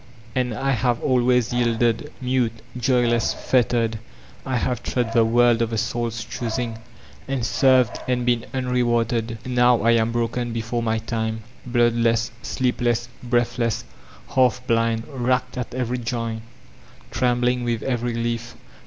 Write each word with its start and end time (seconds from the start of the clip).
*' 0.21 0.33
And 0.35 0.51
I 0.55 0.71
have 0.71 0.99
always 1.01 1.53
yielded: 1.53 2.11
mute, 2.19 2.63
joyless, 2.75 3.35
fettered, 3.35 3.99
I 4.47 4.57
have 4.57 4.81
trod 4.81 5.13
the 5.13 5.23
world 5.23 5.61
of 5.61 5.69
the 5.69 5.77
Soul's 5.77 6.23
choosing, 6.23 6.79
and 7.27 7.45
served 7.45 7.99
and 8.07 8.25
been 8.25 8.47
unrewarded. 8.51 9.37
Now 9.45 9.83
I 9.83 9.91
am 9.91 10.11
broken 10.11 10.53
before 10.53 10.81
my 10.81 10.97
time; 10.97 11.43
bloodless, 11.67 12.31
sleepless, 12.41 13.09
breathless,— 13.21 13.85
^half 14.31 14.65
blind, 14.65 15.03
racked 15.07 15.55
at 15.55 15.71
every 15.75 15.99
joint, 15.99 16.41
trembling 17.11 17.63
with 17.63 17.83
every 17.83 18.15
leaf. 18.15 18.55